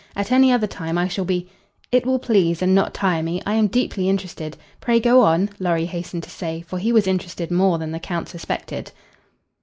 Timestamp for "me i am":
3.21-3.67